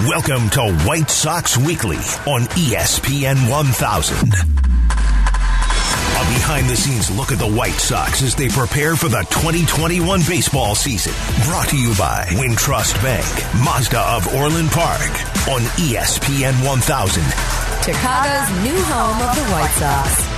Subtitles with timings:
[0.00, 4.16] Welcome to White Sox Weekly on ESPN 1000.
[4.26, 4.32] A
[6.32, 10.74] behind the scenes look at the White Sox as they prepare for the 2021 baseball
[10.74, 11.12] season.
[11.44, 13.26] Brought to you by Wintrust Bank,
[13.62, 15.12] Mazda of Orland Park
[15.46, 17.22] on ESPN 1000.
[17.84, 20.31] Chicago's new home of the White Sox.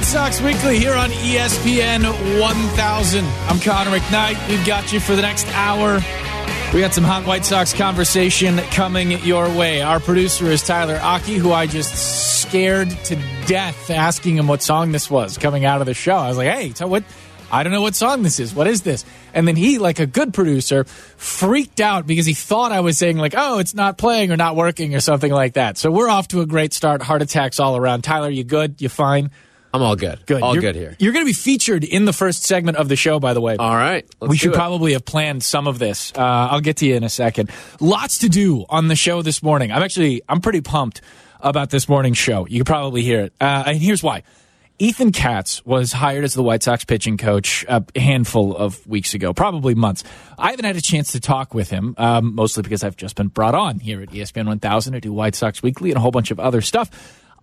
[0.00, 2.02] White Sox Weekly here on ESPN
[2.40, 3.24] 1000.
[3.24, 4.48] I'm Connor McKnight.
[4.48, 6.00] We've got you for the next hour.
[6.72, 9.82] We got some hot White Sox conversation coming your way.
[9.82, 14.90] Our producer is Tyler Aki, who I just scared to death asking him what song
[14.90, 16.16] this was coming out of the show.
[16.16, 17.04] I was like, hey, so what?
[17.52, 18.54] I don't know what song this is.
[18.54, 19.04] What is this?
[19.34, 23.18] And then he, like a good producer, freaked out because he thought I was saying,
[23.18, 25.76] like, oh, it's not playing or not working or something like that.
[25.76, 27.02] So we're off to a great start.
[27.02, 28.00] Heart attacks all around.
[28.02, 28.80] Tyler, you good?
[28.80, 29.30] You fine?
[29.72, 30.24] I'm all good.
[30.26, 30.42] Good.
[30.42, 30.96] All You're- good here.
[30.98, 33.56] You're going to be featured in the first segment of the show, by the way.
[33.56, 34.04] All right.
[34.20, 36.12] let's we should probably have planned some of this.
[36.14, 37.50] Uh, I'll get to you in a second.
[37.80, 39.70] Lots to do on the show this morning.
[39.70, 41.00] I'm actually I'm pretty pumped
[41.40, 42.46] about this morning's show.
[42.46, 44.24] You can probably hear it, uh, and here's why.
[44.78, 49.34] Ethan Katz was hired as the White Sox pitching coach a handful of weeks ago,
[49.34, 50.04] probably months.
[50.38, 53.28] I haven't had a chance to talk with him, um, mostly because I've just been
[53.28, 56.30] brought on here at ESPN 1000 to do White Sox Weekly and a whole bunch
[56.30, 56.90] of other stuff.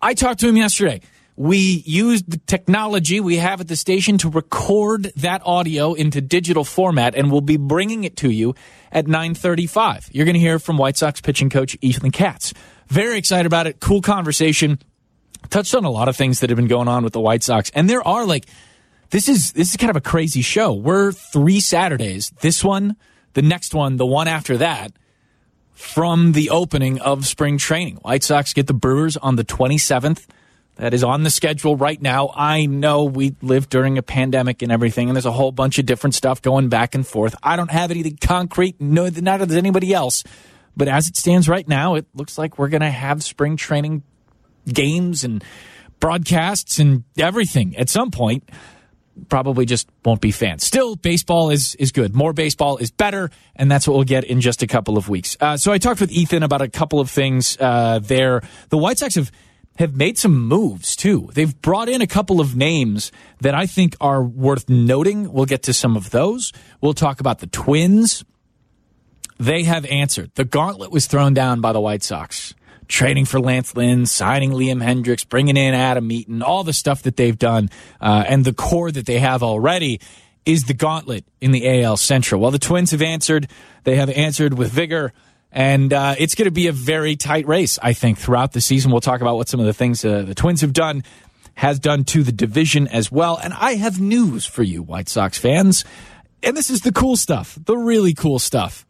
[0.02, 1.02] I talked to him yesterday.
[1.38, 6.64] We used the technology we have at the station to record that audio into digital
[6.64, 8.56] format, and we'll be bringing it to you
[8.92, 10.10] at 9:35.
[10.12, 12.56] You're going to hear from White Sox pitching coach Ethan Katz.
[12.88, 13.80] Very excited about it.
[13.80, 14.80] Cool conversation
[15.52, 17.70] touched on a lot of things that have been going on with the White Sox,
[17.76, 18.48] and there are like
[19.12, 20.74] this is this is kind of a crazy show.
[20.74, 22.32] We're three Saturdays.
[22.42, 22.96] This one,
[23.34, 24.92] the next one, the one after that,
[25.74, 27.98] from the opening of spring training.
[27.98, 30.26] White Sox get the Brewers on the 27th.
[30.78, 32.32] That is on the schedule right now.
[32.36, 35.86] I know we live during a pandemic and everything, and there's a whole bunch of
[35.88, 37.36] different stuff going back and forth.
[37.42, 40.24] I don't have anything concrete, no, neither does anybody else.
[40.76, 44.04] But as it stands right now, it looks like we're going to have spring training
[44.72, 45.44] games and
[46.00, 48.48] broadcasts and everything at some point
[49.30, 50.64] probably just won't be fans.
[50.64, 52.16] Still, baseball is is good.
[52.16, 55.36] More baseball is better, and that's what we'll get in just a couple of weeks.
[55.40, 58.44] Uh, so I talked with Ethan about a couple of things uh, there.
[58.70, 59.32] The White Sox have
[59.78, 61.30] have made some moves too.
[61.34, 63.12] They've brought in a couple of names
[63.42, 65.32] that I think are worth noting.
[65.32, 66.52] We'll get to some of those.
[66.82, 68.24] We'll talk about the Twins.
[69.40, 70.32] They have answered.
[70.36, 72.56] The gauntlet was thrown down by the White Sox.
[72.88, 77.18] Trading for Lance Lynn, signing Liam Hendriks, bringing in Adam Eaton, all the stuff that
[77.18, 80.00] they've done, uh, and the core that they have already
[80.46, 82.40] is the gauntlet in the AL Central.
[82.40, 83.50] Well, the Twins have answered.
[83.84, 85.12] They have answered with vigor.
[85.52, 88.92] And uh, it's going to be a very tight race, I think, throughout the season.
[88.92, 91.04] We'll talk about what some of the things uh, the Twins have done,
[91.56, 93.40] has done to the division as well.
[93.42, 95.86] And I have news for you, White Sox fans.
[96.44, 98.87] And this is the cool stuff, the really cool stuff.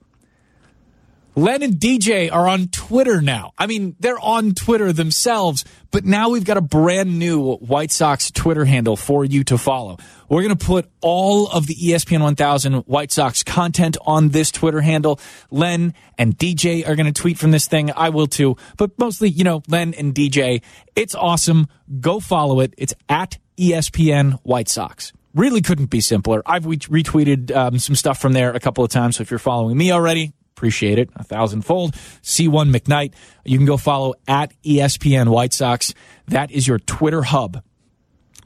[1.38, 3.52] Len and DJ are on Twitter now.
[3.59, 8.31] I mean, they're on Twitter themselves, but now we've got a brand new White Sox
[8.31, 10.00] Twitter handle for you to follow.
[10.30, 14.81] We're going to put all of the ESPN 1000 White Sox content on this Twitter
[14.81, 15.20] handle.
[15.52, 17.92] Len and DJ are going to tweet from this thing.
[17.96, 20.64] I will too, but mostly, you know, Len and DJ.
[20.96, 21.68] It's awesome.
[22.00, 22.74] Go follow it.
[22.80, 26.42] It's at ESPN White Sox really couldn't be simpler.
[26.48, 29.18] I've retweeted um, some stuff from there a couple of times.
[29.18, 31.94] So if you're following me already, appreciate it a thousandfold.
[32.23, 33.13] C1 McKnight.
[33.45, 35.94] You can go follow at ESPN White Sox.
[36.28, 37.62] That is your Twitter hub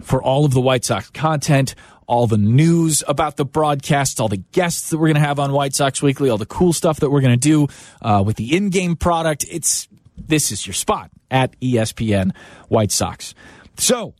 [0.01, 1.73] for all of the White Sox content,
[2.07, 5.53] all the news about the broadcasts, all the guests that we're going to have on
[5.53, 7.67] White Sox Weekly, all the cool stuff that we're going to do
[8.01, 9.45] uh, with the in-game product.
[9.49, 12.35] It's this is your spot at ESPN
[12.67, 13.33] White Sox.
[13.77, 14.15] So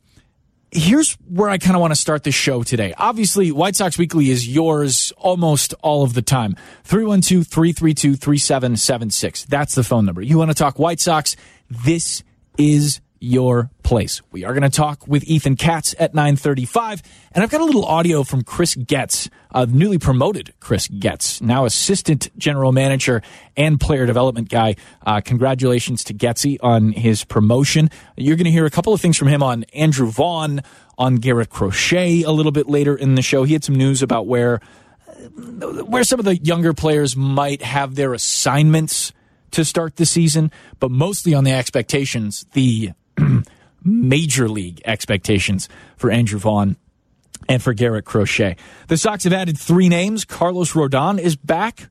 [0.72, 2.94] here's where I kind of want to start the show today.
[2.96, 6.56] Obviously, White Sox Weekly is yours almost all of the time.
[6.84, 9.44] 312 332 3776.
[9.44, 10.22] That's the phone number.
[10.22, 11.36] You want to talk White Sox?
[11.70, 12.22] This
[12.58, 14.20] is your place.
[14.32, 17.02] We are going to talk with Ethan Katz at 935.
[17.32, 21.64] And I've got a little audio from Chris Getz, uh, newly promoted Chris Getz, now
[21.64, 23.22] assistant general manager
[23.56, 24.76] and player development guy.
[25.06, 27.90] Uh, congratulations to Getzy on his promotion.
[28.16, 30.62] You're going to hear a couple of things from him on Andrew Vaughn,
[30.98, 33.44] on Garrett Crochet a little bit later in the show.
[33.44, 34.60] He had some news about where
[35.86, 39.12] where some of the younger players might have their assignments
[39.52, 42.92] to start the season, but mostly on the expectations, the
[43.84, 46.76] major league expectations for Andrew Vaughn
[47.48, 48.56] and for Garrett Crochet.
[48.88, 50.24] The Sox have added three names.
[50.24, 51.88] Carlos Rodon is back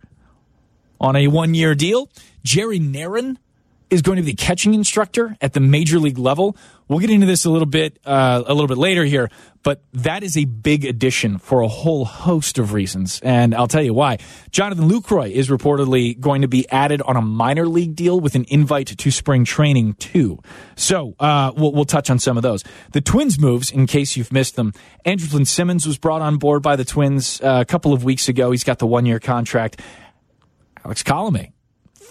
[0.99, 2.09] on a one year deal.
[2.43, 3.37] Jerry Narron
[3.91, 6.55] is going to be the catching instructor at the major league level.
[6.87, 9.29] We'll get into this a little bit uh, a little bit later here,
[9.63, 13.83] but that is a big addition for a whole host of reasons, and I'll tell
[13.83, 14.17] you why.
[14.49, 18.45] Jonathan Lucroy is reportedly going to be added on a minor league deal with an
[18.49, 20.39] invite to spring training too.
[20.75, 22.63] So uh, we'll, we'll touch on some of those.
[22.93, 24.73] The Twins moves, in case you've missed them.
[25.05, 28.29] Andrew Andrelton Simmons was brought on board by the Twins uh, a couple of weeks
[28.29, 28.51] ago.
[28.51, 29.79] He's got the one year contract.
[30.83, 31.51] Alex Colome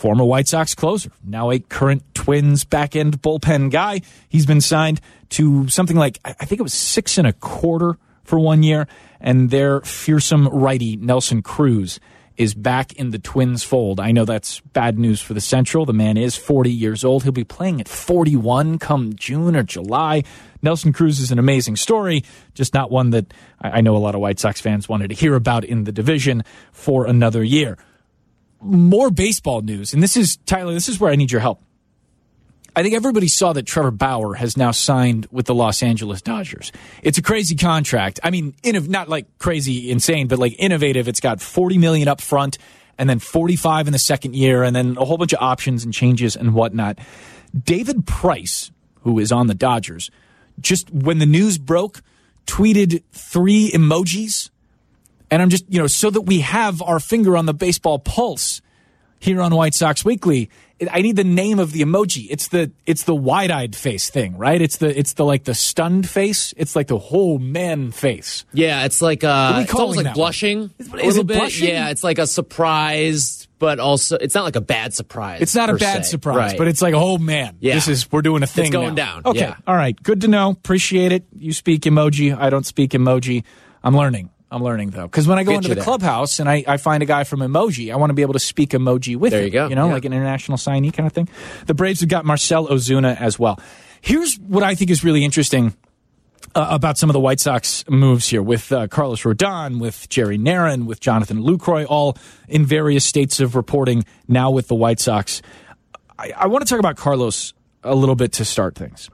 [0.01, 4.01] former White Sox closer, now a current Twins back end bullpen guy.
[4.31, 4.99] He's been signed
[5.31, 8.89] to something like, I think it was six and a quarter for one year.
[9.21, 12.01] And their fearsome righty, Nelson Cruz,
[12.39, 14.01] is back in the Twins fold.
[14.01, 15.85] I know that's bad news for the Central.
[15.85, 17.25] The man is 40 years old.
[17.25, 20.25] He'll be playing at 41 come June or July.
[20.63, 22.25] Nelson Cruz is an amazing story,
[22.55, 25.35] just not one that I know a lot of White Sox fans wanted to hear
[25.35, 26.43] about in the division
[26.73, 27.77] for another year
[28.61, 30.73] more baseball news, and this is Tyler.
[30.73, 31.63] This is where I need your help.
[32.77, 36.71] I think everybody saw that Trevor Bauer has now signed with the Los Angeles Dodgers.
[37.03, 38.21] It's a crazy contract.
[38.23, 41.09] I mean, in, not like crazy insane, but like innovative.
[41.09, 42.59] It's got 40 million up front
[42.97, 45.93] and then 45 in the second year and then a whole bunch of options and
[45.93, 46.99] changes and whatnot.
[47.59, 48.71] David Price,
[49.03, 50.11] who is on the Dodgers,
[50.61, 52.03] just when the news broke,
[52.47, 54.51] tweeted three emojis
[55.31, 58.61] and I'm just, you know, so that we have our finger on the baseball pulse
[59.21, 60.51] here on White Sox Weekly.
[60.91, 62.27] I need the name of the emoji.
[62.31, 64.61] It's the it's the wide-eyed face thing, right?
[64.61, 66.55] It's the it's the like the stunned face.
[66.57, 68.47] It's like the whole man face.
[68.55, 70.71] Yeah, it's like uh it's almost like blushing.
[70.79, 71.37] Is, is it bit.
[71.37, 71.69] blushing?
[71.69, 75.43] Yeah, it's like a surprise, but also it's not like a bad surprise.
[75.43, 76.11] It's not a bad se.
[76.13, 76.59] surprise, right.
[76.59, 77.75] but it's like, oh man, yeah.
[77.75, 78.65] this is we're doing a thing.
[78.65, 79.21] It's going now.
[79.21, 79.23] down.
[79.27, 79.57] Okay, yeah.
[79.67, 80.53] all right, good to know.
[80.53, 81.27] Appreciate it.
[81.39, 82.35] You speak emoji.
[82.35, 83.45] I don't speak emoji.
[83.85, 84.31] I'm learning.
[84.51, 85.85] I'm learning though, because when I go Get into the there.
[85.85, 88.41] clubhouse and I, I find a guy from Emoji, I want to be able to
[88.41, 89.69] speak Emoji with There him, you go.
[89.69, 89.93] You know, Yeah.
[89.95, 91.29] like an international signee kind of thing.
[91.67, 93.61] The Braves have got Marcell Ozuna as well.
[94.01, 95.75] Here's what I think is really interesting
[96.55, 100.37] uh, about some of the White Sox moves here with uh, Carlos Rodon, with Jerry
[100.39, 102.17] Narron, with Jonathan Lucroy, all
[102.49, 105.43] in various states of reporting now with the White Sox.
[106.19, 107.53] I, I want to talk about Carlos
[107.85, 109.11] a little bit to start things.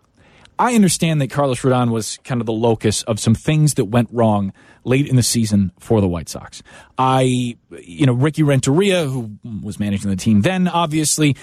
[0.58, 4.08] I understand that Carlos Rodon was kind of the locus of some things that went
[4.10, 4.52] wrong
[4.84, 6.62] late in the season for the White Sox.
[6.96, 9.32] I, you know, Ricky Renteria, who
[9.62, 11.36] was managing the team then, obviously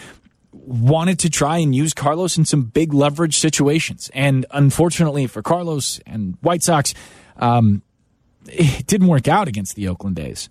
[0.52, 4.10] wanted to try and use Carlos in some big leverage situations.
[4.14, 6.94] And unfortunately for Carlos and White Sox,
[7.38, 7.82] um,
[8.48, 10.50] it didn't work out against the Oakland A's.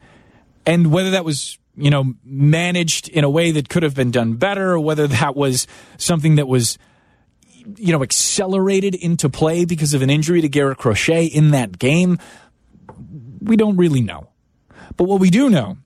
[0.66, 4.34] And whether that was, you know, managed in a way that could have been done
[4.34, 5.66] better, or whether that was
[5.98, 6.78] something that was
[7.76, 12.18] you know, accelerated into play because of an injury to Garrett Crochet in that game?
[13.40, 14.28] We don't really know.
[14.96, 15.78] But what we do know,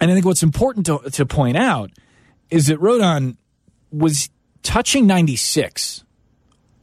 [0.00, 1.90] and I think what's important to, to point out,
[2.50, 3.36] is that Rodon
[3.90, 4.30] was
[4.62, 6.04] touching 96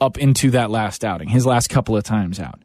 [0.01, 2.59] up into that last outing, his last couple of times out.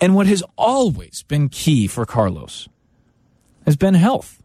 [0.00, 2.68] And what has always been key for Carlos
[3.64, 4.42] has been health.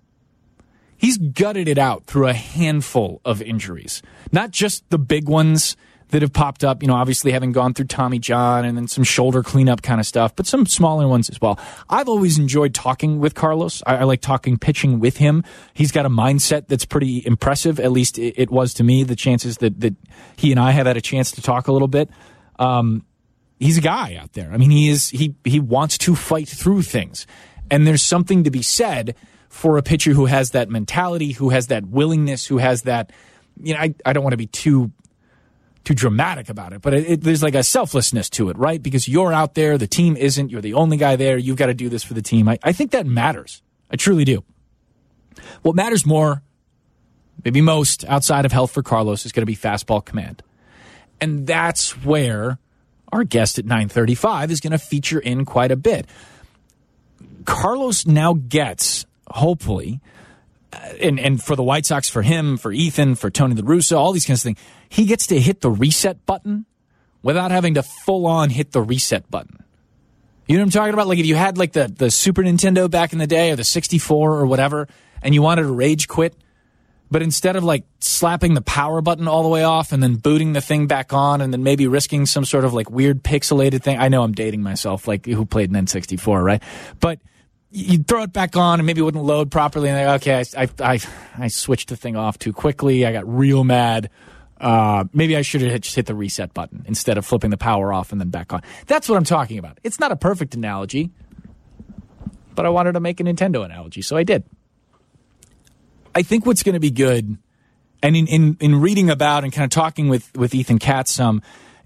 [0.97, 4.01] He's gutted it out through a handful of injuries,
[4.31, 5.75] not just the big ones
[6.11, 9.03] that have popped up, you know, obviously having gone through Tommy John and then some
[9.03, 11.59] shoulder cleanup kind of stuff, but some smaller ones as well.
[11.89, 13.81] I've always enjoyed talking with Carlos.
[13.85, 15.43] I, I like talking pitching with him.
[15.73, 17.79] He's got a mindset that's pretty impressive.
[17.79, 19.95] At least it, it, was to me, the chances that, that
[20.35, 22.09] he and I have had a chance to talk a little bit.
[22.59, 23.05] Um,
[23.59, 24.51] he's a guy out there.
[24.51, 27.25] I mean, he is, he, he wants to fight through things.
[27.69, 29.15] And there's something to be said
[29.47, 33.11] for a pitcher who has that mentality, who has that willingness, who has that,
[33.61, 34.91] you know, I, I don't want to be too
[35.83, 38.81] too dramatic about it, but it, it, there's like a selflessness to it, right?
[38.81, 41.73] Because you're out there, the team isn't, you're the only guy there, you've got to
[41.73, 42.47] do this for the team.
[42.47, 43.61] I, I think that matters.
[43.89, 44.43] I truly do.
[45.63, 46.43] What matters more,
[47.43, 50.43] maybe most, outside of health for Carlos, is going to be fastball command.
[51.19, 52.59] And that's where
[53.11, 56.05] our guest at 935 is going to feature in quite a bit.
[57.45, 59.99] Carlos now gets, hopefully,
[60.73, 63.97] Uh, and, and for the White Sox, for him, for Ethan, for Tony La Russa,
[63.97, 64.59] all these kinds of things,
[64.89, 66.65] he gets to hit the reset button
[67.23, 69.63] without having to full on hit the reset button.
[70.47, 71.07] You know what I'm talking about?
[71.07, 73.63] Like if you had like the, the Super Nintendo back in the day or the
[73.63, 74.87] 64 or whatever,
[75.21, 76.35] and you wanted to rage quit,
[77.09, 80.53] but instead of like slapping the power button all the way off and then booting
[80.53, 83.99] the thing back on and then maybe risking some sort of like weird pixelated thing.
[83.99, 86.63] I know I'm dating myself, like who played an N64, right?
[86.99, 87.19] But
[87.71, 89.89] you throw it back on and maybe it wouldn't load properly.
[89.89, 90.99] And like, okay, I, I, I,
[91.37, 93.05] I switched the thing off too quickly.
[93.05, 94.09] I got real mad.
[94.59, 97.91] Uh, maybe I should have just hit the reset button instead of flipping the power
[97.91, 98.61] off and then back on.
[98.87, 99.79] That's what I'm talking about.
[99.83, 101.09] It's not a perfect analogy,
[102.53, 104.43] but I wanted to make a Nintendo analogy, so I did.
[106.13, 107.37] I think what's going to be good
[108.03, 111.41] and in, in, in reading about and kind of talking with, with Ethan Katz some,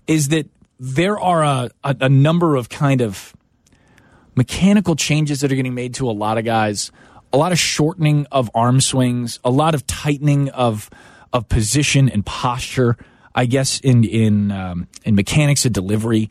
[0.07, 0.47] is that
[0.79, 3.35] there are a, a, a number of kind of
[4.35, 6.91] mechanical changes that are getting made to a lot of guys,
[7.33, 10.89] a lot of shortening of arm swings, a lot of tightening of
[11.33, 12.97] of position and posture.
[13.33, 16.29] I guess in in um, in mechanics of delivery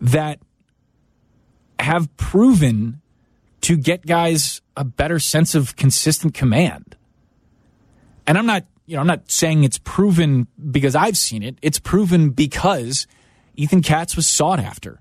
[0.00, 0.40] that
[1.78, 3.00] have proven
[3.62, 6.96] to get guys a better sense of consistent command.
[8.26, 11.56] And I'm not, you know, I'm not saying it's proven because I've seen it.
[11.62, 13.06] It's proven because
[13.54, 15.00] Ethan Katz was sought after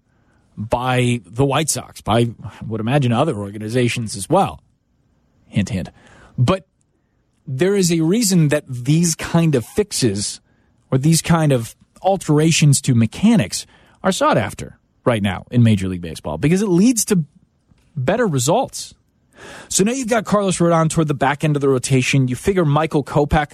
[0.57, 2.33] by the White Sox, by I
[2.65, 4.62] would imagine other organizations as well.
[5.48, 5.89] Hint, hint.
[6.38, 6.67] But
[7.45, 10.41] there is a reason that these kind of fixes
[10.91, 13.65] or these kind of alterations to mechanics
[14.03, 17.24] are sought after right now in Major League Baseball because it leads to
[17.95, 18.93] better results.
[19.69, 22.27] So now you've got Carlos Rodon toward the back end of the rotation.
[22.27, 23.53] You figure Michael Kopech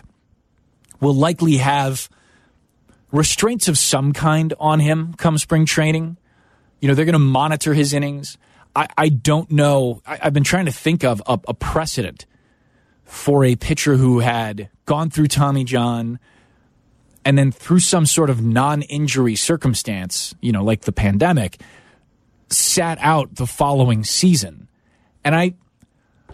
[0.99, 2.09] will likely have
[3.11, 6.17] restraints of some kind on him come spring training.
[6.81, 8.37] You know, they're going to monitor his innings.
[8.75, 10.01] I, I don't know.
[10.05, 12.25] I, have been trying to think of a, a precedent
[13.03, 16.19] for a pitcher who had gone through Tommy John
[17.25, 21.61] and then through some sort of non injury circumstance, you know, like the pandemic,
[22.49, 24.67] sat out the following season.
[25.23, 25.55] And I,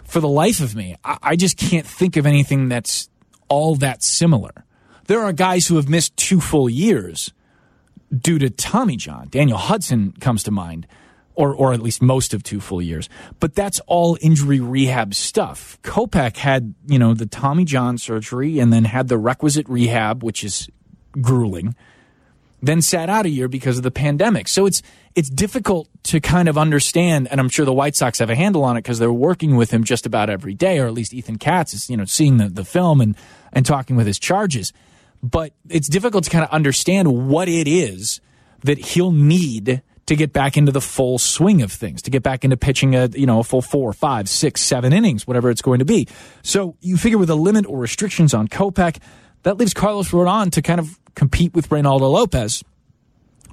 [0.03, 3.09] for the life of me, I, I just can't think of anything that's
[3.47, 4.65] all that similar.
[5.05, 7.31] There are guys who have missed two full years
[8.15, 9.27] due to Tommy John.
[9.29, 10.87] Daniel Hudson comes to mind,
[11.35, 13.09] or or at least most of two full years.
[13.39, 15.79] But that's all injury rehab stuff.
[15.83, 20.43] Kopech had, you know, the Tommy John surgery and then had the requisite rehab, which
[20.43, 20.69] is
[21.21, 21.75] grueling.
[22.61, 24.47] Then sat out a year because of the pandemic.
[24.47, 24.81] So it's
[25.13, 28.63] it's difficult to kind of understand, and I'm sure the White Sox have a handle
[28.63, 31.37] on it because they're working with him just about every day, or at least Ethan
[31.37, 33.15] Katz is, you know, seeing the, the film and
[33.53, 34.73] and talking with his charges
[35.21, 38.21] but it's difficult to kind of understand what it is
[38.63, 42.43] that he'll need to get back into the full swing of things, to get back
[42.43, 45.79] into pitching a you know a full four, five, six, seven innings, whatever it's going
[45.79, 46.07] to be.
[46.43, 48.99] So you figure with a limit or restrictions on Kopech,
[49.43, 52.63] that leaves Carlos Rodon to kind of compete with Reynaldo Lopez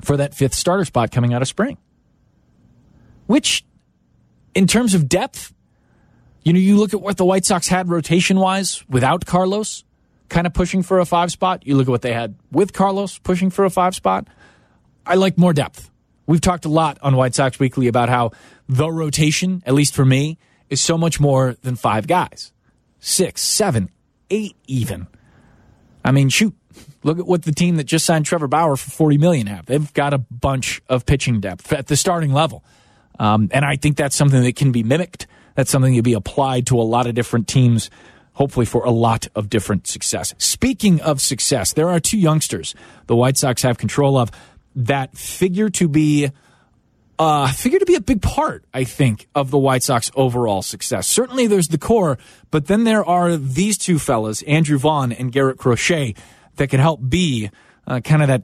[0.02, 1.78] for that fifth starter spot coming out of spring.
[3.26, 3.64] Which,
[4.54, 5.54] in terms of depth,
[6.42, 9.84] you know, you look at what the White Sox had rotation wise without Carlos
[10.32, 11.64] kind of pushing for a five spot.
[11.66, 14.26] You look at what they had with Carlos pushing for a five spot.
[15.06, 15.90] I like more depth.
[16.26, 18.32] We've talked a lot on White Sox Weekly about how
[18.68, 20.38] the rotation, at least for me,
[20.70, 22.52] is so much more than five guys.
[22.98, 23.90] Six, seven,
[24.30, 25.06] eight even.
[26.04, 26.54] I mean, shoot.
[27.02, 29.66] Look at what the team that just signed Trevor Bauer for 40 million have.
[29.66, 32.64] They've got a bunch of pitching depth at the starting level.
[33.18, 35.26] Um, and I think that's something that can be mimicked.
[35.54, 37.90] That's something that be applied to a lot of different teams
[38.34, 40.34] hopefully for a lot of different success.
[40.38, 42.74] Speaking of success, there are two youngsters
[43.06, 44.30] the White Sox have control of
[44.74, 46.30] that figure to be
[47.18, 51.06] uh, figure to be a big part, I think, of the White Sox overall success.
[51.06, 52.18] Certainly there's the core,
[52.50, 56.14] but then there are these two fellas, Andrew Vaughn and Garrett Crochet,
[56.56, 57.50] that can help be
[57.86, 58.42] uh, kind of that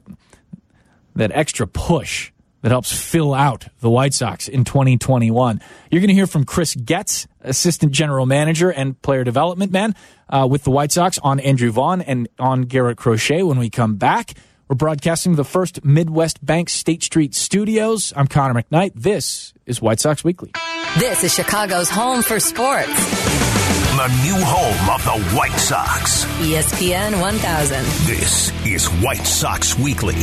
[1.15, 2.31] that extra push
[2.61, 5.61] that helps fill out the White Sox in 2021.
[5.89, 9.95] You're going to hear from Chris Getz, assistant general manager and player development man
[10.29, 13.95] uh, with the White Sox on Andrew Vaughn and on Garrett Crochet when we come
[13.95, 14.33] back.
[14.67, 18.13] We're broadcasting the first Midwest Bank State Street studios.
[18.15, 18.91] I'm Connor McKnight.
[18.93, 20.51] This is White Sox Weekly.
[20.99, 22.87] This is Chicago's home for sports.
[22.87, 26.23] The new home of the White Sox.
[26.25, 27.83] ESPN 1000.
[28.05, 30.13] This is White Sox Weekly.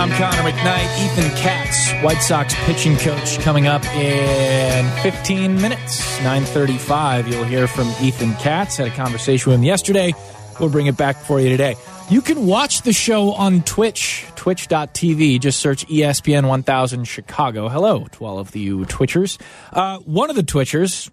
[0.00, 1.04] I'm Connor McKnight.
[1.04, 6.18] Ethan Katz, White Sox pitching coach, coming up in 15 minutes.
[6.22, 7.28] 9:35.
[7.28, 8.78] You'll hear from Ethan Katz.
[8.78, 10.14] Had a conversation with him yesterday.
[10.58, 11.76] We'll bring it back for you today.
[12.10, 15.38] You can watch the show on Twitch, twitch.tv.
[15.38, 17.68] Just search ESPN 1000 Chicago.
[17.68, 19.40] Hello to all of you Twitchers.
[19.72, 21.08] Uh, one of the Twitchers,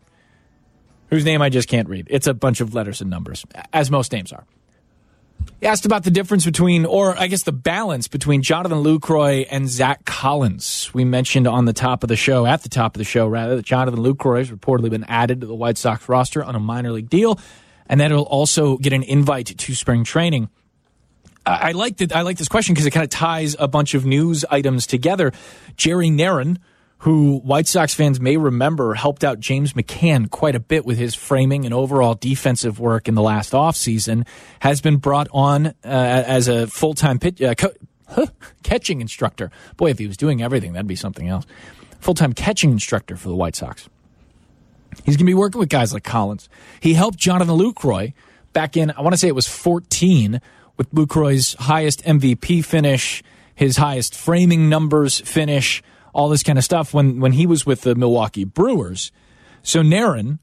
[1.12, 4.12] whose name I just can't read, it's a bunch of letters and numbers, as most
[4.12, 4.46] names are
[5.60, 9.68] he asked about the difference between, or I guess the balance between Jonathan Lucroy and
[9.68, 10.92] Zach Collins.
[10.94, 13.56] We mentioned on the top of the show, at the top of the show, rather,
[13.56, 16.92] that Jonathan Lucroy has reportedly been added to the White Sox roster on a minor
[16.92, 17.40] league deal,
[17.88, 20.50] and that he'll also get an invite to spring training.
[21.50, 22.16] I like that.
[22.16, 25.32] I like this question because it kind of ties a bunch of news items together.
[25.76, 26.58] Jerry Narron
[27.00, 31.14] who White Sox fans may remember helped out James McCann quite a bit with his
[31.14, 34.26] framing and overall defensive work in the last offseason,
[34.60, 37.20] has been brought on uh, as a full time.
[37.24, 37.74] Uh, co-
[38.64, 39.52] catching instructor.
[39.76, 41.46] Boy, if he was doing everything, that'd be something else.
[42.00, 43.90] Full time catching instructor for the White Sox.
[45.04, 46.50] He's going to be working with guys like Collins.
[46.80, 48.14] He helped Jonathan Lucroy
[48.54, 50.42] back in, I want to say it was 14,
[50.78, 53.24] with Lucroy's highest MVP finish,
[53.56, 55.82] his highest framing numbers finish,
[56.14, 59.12] all this kind of stuff when, when he was with the Milwaukee Brewers.
[59.64, 60.40] So Narron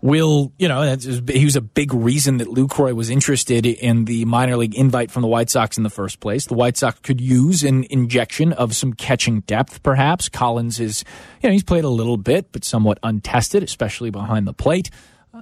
[0.00, 4.56] will, you know, he was a big reason that Lucroy was interested in the minor
[4.56, 6.46] league invite from the White Sox in the first place.
[6.46, 10.28] The White Sox could use an injection of some catching depth, perhaps.
[10.28, 11.04] Collins is,
[11.42, 14.90] you know, he's played a little bit, but somewhat untested, especially behind the plate.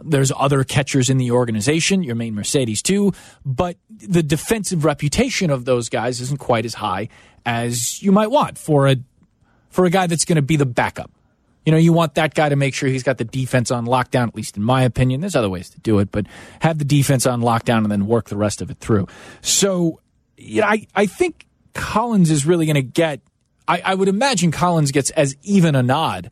[0.05, 3.13] There's other catchers in the organization, Yermin Mercedes too,
[3.45, 7.09] but the defensive reputation of those guys isn't quite as high
[7.45, 8.97] as you might want for a
[9.71, 11.11] for a guy that's going to be the backup.
[11.65, 14.29] You know, you want that guy to make sure he's got the defense on lockdown,
[14.29, 15.21] at least in my opinion.
[15.21, 16.27] There's other ways to do it, but
[16.61, 19.09] have the defense on lockdown and then work the rest of it through.
[19.41, 20.01] So,
[20.37, 23.21] you know, I, I think Collins is really going to get,
[23.67, 26.31] I, I would imagine Collins gets as even a nod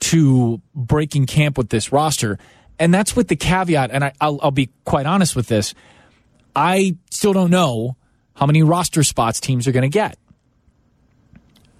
[0.00, 2.38] to breaking camp with this roster
[2.82, 5.72] and that's with the caveat, and I, will I'll be quite honest with this.
[6.56, 7.96] I still don't know
[8.34, 10.18] how many roster spots teams are going to get.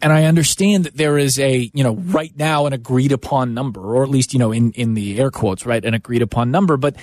[0.00, 3.80] And I understand that there is a, you know, right now an agreed upon number,
[3.80, 6.76] or at least, you know, in, in the air quotes, right, an agreed upon number.
[6.76, 6.94] But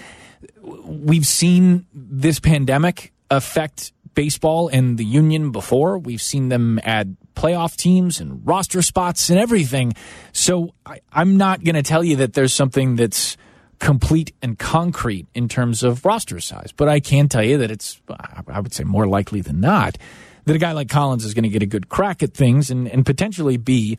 [0.61, 5.97] we've seen this pandemic affect baseball and the union before.
[5.97, 9.91] We've seen them add playoff teams and roster spots and everything.
[10.31, 13.35] So I, I'm not going to tell you that there's something that's
[13.79, 16.71] complete and concrete in terms of roster size.
[16.75, 18.01] But I can tell you that it's,
[18.47, 19.97] I would say, more likely than not
[20.45, 22.87] that a guy like Collins is going to get a good crack at things and,
[22.87, 23.97] and potentially be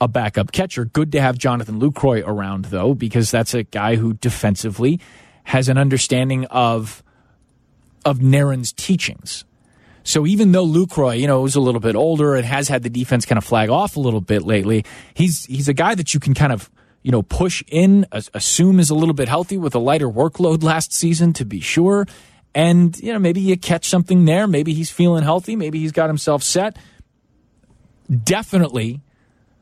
[0.00, 0.86] a backup catcher.
[0.86, 4.98] Good to have Jonathan Lucroy around, though, because that's a guy who defensively
[5.44, 7.02] has an understanding of
[8.04, 9.44] of Narron's teachings.
[10.04, 12.88] So even though Lucroy, you know, is a little bit older and has had the
[12.88, 16.20] defense kind of flag off a little bit lately, he's he's a guy that you
[16.20, 16.70] can kind of
[17.02, 20.92] you know, push in, assume is a little bit healthy with a lighter workload last
[20.92, 22.06] season to be sure.
[22.54, 24.46] And, you know, maybe you catch something there.
[24.46, 25.56] Maybe he's feeling healthy.
[25.56, 26.76] Maybe he's got himself set.
[28.24, 29.00] Definitely,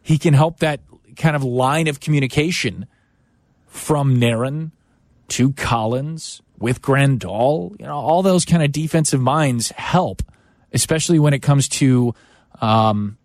[0.03, 0.81] he can help that
[1.17, 2.87] kind of line of communication
[3.67, 4.71] from Narron
[5.29, 7.79] to Collins with Grandal.
[7.79, 10.23] You know, all those kind of defensive minds help,
[10.73, 12.15] especially when it comes to
[12.61, 13.19] um,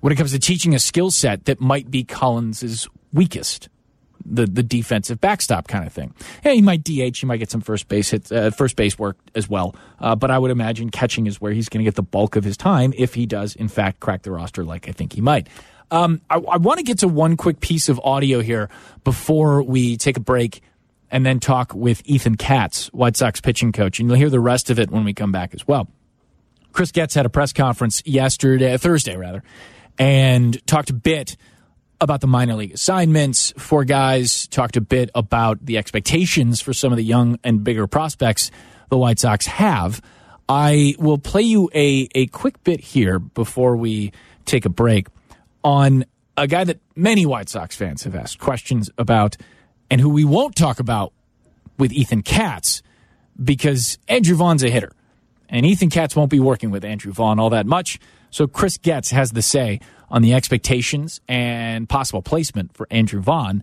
[0.00, 3.68] when it comes to teaching a skill set that might be Collins's weakest.
[4.24, 6.14] The the defensive backstop kind of thing.
[6.44, 7.18] Yeah, he might DH.
[7.18, 9.74] He might get some first base hits, uh, first base work as well.
[9.98, 12.44] Uh, but I would imagine catching is where he's going to get the bulk of
[12.44, 15.48] his time if he does, in fact, crack the roster like I think he might.
[15.90, 18.70] Um, I, I want to get to one quick piece of audio here
[19.02, 20.62] before we take a break
[21.10, 24.70] and then talk with Ethan Katz, White Sox pitching coach, and you'll hear the rest
[24.70, 25.88] of it when we come back as well.
[26.72, 29.42] Chris Getz had a press conference yesterday, Thursday rather,
[29.98, 31.36] and talked a bit
[32.02, 36.92] about the minor league assignments for guys, talked a bit about the expectations for some
[36.92, 38.50] of the young and bigger prospects
[38.90, 40.02] the White Sox have.
[40.48, 44.12] I will play you a, a quick bit here before we
[44.44, 45.06] take a break
[45.62, 46.04] on
[46.36, 49.36] a guy that many White Sox fans have asked questions about
[49.88, 51.12] and who we won't talk about
[51.78, 52.82] with Ethan Katz
[53.42, 54.92] because Andrew Vaughn's a hitter.
[55.48, 58.00] And Ethan Katz won't be working with Andrew Vaughn all that much.
[58.32, 59.78] So Chris Getz has the say
[60.10, 63.62] on the expectations and possible placement for Andrew Vaughn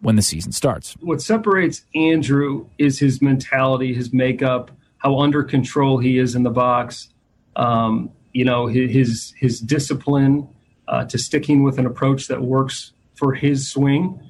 [0.00, 0.94] when the season starts.
[1.00, 6.50] What separates Andrew is his mentality, his makeup, how under control he is in the
[6.50, 7.08] box.
[7.56, 10.48] Um, you know, his his discipline
[10.88, 14.20] uh, to sticking with an approach that works for his swing.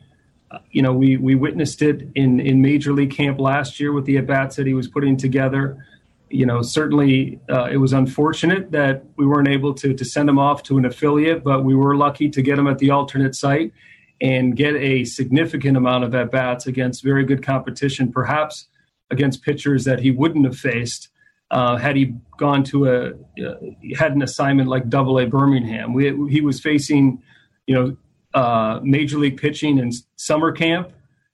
[0.51, 4.05] Uh, you know, we we witnessed it in in major league camp last year with
[4.05, 5.85] the at bats that he was putting together
[6.33, 10.39] you know, certainly uh, it was unfortunate that we weren't able to to send him
[10.39, 13.73] off to an affiliate, but we were lucky to get him at the alternate site
[14.21, 18.69] and get a significant amount of at bats against very good competition, perhaps
[19.11, 21.09] against pitchers that he wouldn't have faced
[21.51, 23.11] uh, had he gone to a
[23.45, 23.55] uh,
[23.95, 25.93] had an assignment like Double A Birmingham.
[25.93, 27.23] We, he was facing,
[27.67, 27.97] you know,
[28.33, 30.93] uh, major league pitching in summer camp,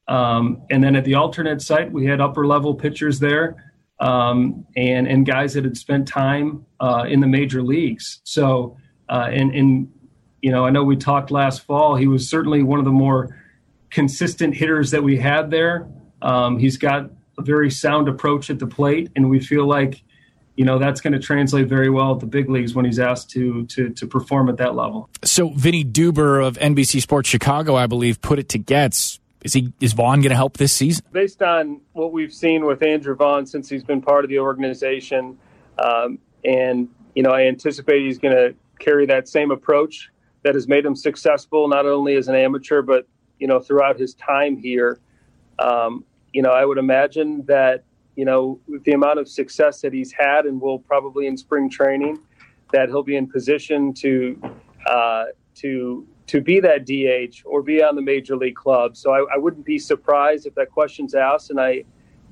[0.09, 3.68] um, and then at the alternate site we had upper level pitchers there
[4.01, 8.21] um, and and guys that had spent time uh, in the major leagues.
[8.25, 8.77] So
[9.09, 9.93] uh, and and
[10.43, 11.97] you know I know we talked last fall.
[11.97, 13.37] He was certainly one of the more
[13.91, 15.89] consistent hitters that we had there.
[16.21, 20.03] Um, he's got a very sound approach at the plate, and we feel like
[20.57, 23.31] you know that's going to translate very well at the big leagues when he's asked
[23.31, 25.09] to to to perform at that level.
[25.25, 29.73] So Vinnie Duber of NBC Sports Chicago, I believe, put it to Getz is he
[29.81, 31.05] is Vaughn going to help this season?
[31.13, 35.39] Based on what we've seen with Andrew Vaughn since he's been part of the organization,
[35.79, 40.11] um, and you know, I anticipate he's going to carry that same approach
[40.45, 43.09] that has made him successful, not only as an amateur, but,
[43.41, 45.01] you know, throughout his time here.
[45.59, 47.83] Um, you know, I would imagine that,
[48.15, 51.69] you know, with the amount of success that he's had and will probably in spring
[51.69, 52.21] training,
[52.73, 54.41] that he'll be in position to,
[54.87, 55.25] uh,
[55.57, 58.97] to, to be that DH or be on the major league club.
[58.97, 61.85] So I, I wouldn't be surprised if that question's asked, and I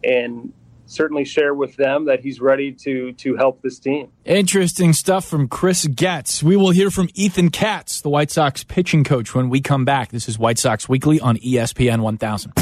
[0.05, 0.53] and
[0.87, 4.09] certainly share with them that he's ready to to help this team.
[4.25, 6.43] Interesting stuff from Chris Getz.
[6.43, 10.11] We will hear from Ethan Katz, the White Sox pitching coach, when we come back.
[10.11, 12.53] This is White Sox Weekly on ESPN 1000.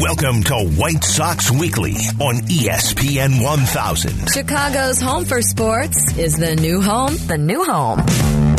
[0.00, 4.28] Welcome to White Sox Weekly on ESPN 1000.
[4.32, 8.51] Chicago's home for sports is the new home, the new home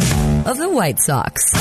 [0.46, 1.54] of the White Sox.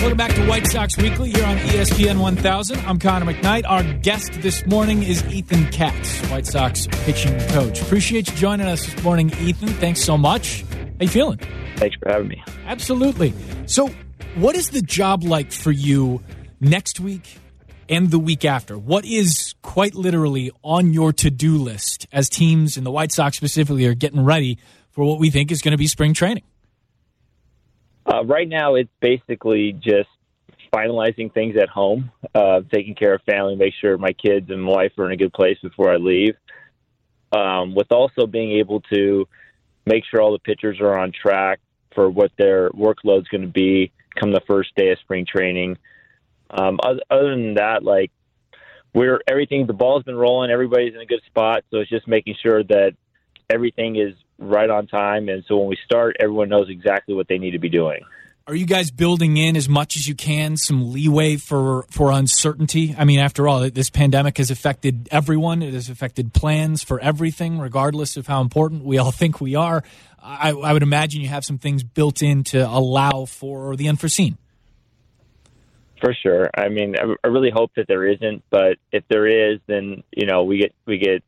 [0.00, 2.78] Welcome back to White Sox Weekly here on ESPN 1000.
[2.86, 3.64] I'm Connor McKnight.
[3.68, 7.82] Our guest this morning is Ethan Katz, White Sox pitching coach.
[7.82, 9.68] Appreciate you joining us this morning, Ethan.
[9.68, 10.62] Thanks so much.
[10.62, 11.40] How you feeling?
[11.76, 12.42] Thanks for having me.
[12.66, 13.34] Absolutely.
[13.66, 13.88] So,
[14.36, 16.22] what is the job like for you
[16.60, 17.38] next week
[17.88, 18.78] and the week after?
[18.78, 23.86] What is quite literally on your to-do list as teams and the White Sox specifically
[23.86, 24.58] are getting ready
[24.90, 26.42] for what we think is going to be spring training?
[28.04, 30.08] Uh, right now, it's basically just
[30.74, 34.72] finalizing things at home, uh, taking care of family, make sure my kids and my
[34.72, 36.34] wife are in a good place before I leave.
[37.30, 39.28] Um, with also being able to
[39.86, 41.60] make sure all the pitchers are on track
[41.94, 45.78] for what their workload's going to be come the first day of spring training.
[46.50, 48.10] Um, other than that, like
[48.94, 52.34] we're everything, the ball's been rolling, everybody's in a good spot, so it's just making
[52.42, 52.92] sure that
[53.48, 57.38] everything is right on time, and so when we start, everyone knows exactly what they
[57.38, 58.00] need to be doing.
[58.46, 62.96] Are you guys building in as much as you can some leeway for for uncertainty?
[62.98, 65.62] I mean, after all, this pandemic has affected everyone.
[65.62, 69.84] It has affected plans for everything, regardless of how important we all think we are.
[70.20, 74.36] I, I would imagine you have some things built in to allow for the unforeseen.
[76.00, 76.50] For sure.
[76.56, 80.26] I mean, I, I really hope that there isn't, but if there is, then you
[80.26, 81.22] know we get we get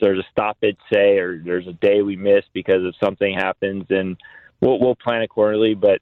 [0.00, 4.16] there's a stoppage, say, or there's a day we miss because of something happens, and
[4.60, 5.74] we'll we'll plan accordingly.
[5.74, 6.00] But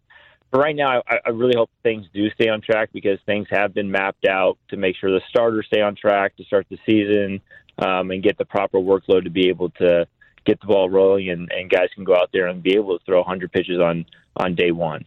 [0.51, 3.73] for right now, I, I really hope things do stay on track because things have
[3.73, 7.41] been mapped out to make sure the starters stay on track to start the season
[7.79, 10.07] um, and get the proper workload to be able to
[10.45, 13.05] get the ball rolling, and, and guys can go out there and be able to
[13.05, 14.05] throw 100 pitches on
[14.37, 15.05] on day one.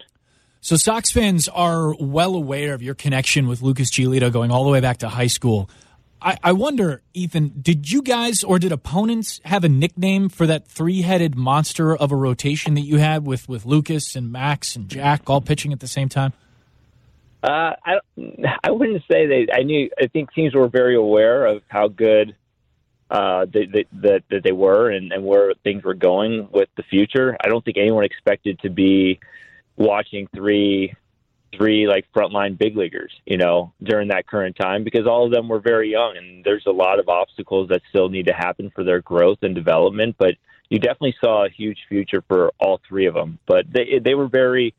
[0.66, 4.72] So Sox fans are well aware of your connection with Lucas Giolito going all the
[4.72, 5.70] way back to high school.
[6.20, 10.68] I, I wonder, Ethan, did you guys or did opponents have a nickname for that
[10.68, 15.30] three-headed monster of a rotation that you had with, with Lucas and Max and Jack
[15.30, 16.34] all pitching at the same time?
[17.44, 18.00] Uh, I
[18.64, 19.46] I wouldn't say they.
[19.54, 19.88] I knew.
[20.02, 22.36] I think teams were very aware of how good
[23.12, 27.38] uh, they, that that they were and, and where things were going with the future.
[27.40, 29.20] I don't think anyone expected to be
[29.78, 30.94] watching three
[31.58, 35.48] three like frontline big leaguers, you know, during that current time because all of them
[35.48, 38.84] were very young and there's a lot of obstacles that still need to happen for
[38.84, 40.16] their growth and development.
[40.18, 40.36] But
[40.70, 43.40] you definitely saw a huge future for all three of them.
[43.46, 44.74] But they they were very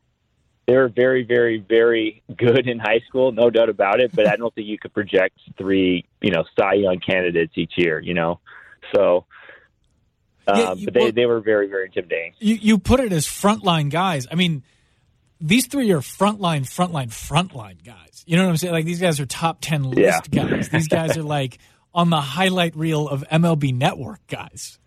[0.67, 4.15] they were very very very good in high school, no doubt about it.
[4.15, 8.01] But I don't think you could project three you know Cy Young candidates each year,
[8.01, 8.41] you know,
[8.95, 9.25] so.
[10.49, 12.33] Uh, Yeah, you- but they, well- they were very, very intimidating.
[12.39, 14.29] You, you put it as frontline guys.
[14.31, 14.63] I mean,
[15.41, 18.25] these three are frontline, frontline, frontline guys.
[18.27, 18.73] You know what I'm saying?
[18.73, 20.45] Like these guys are top ten list Yeah.
[20.45, 20.69] guys.
[20.69, 21.59] These guys are like
[21.95, 24.79] on the highlight reel of MLB Network guys.